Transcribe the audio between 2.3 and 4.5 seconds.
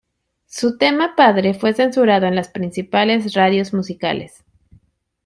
las principales radios musicales.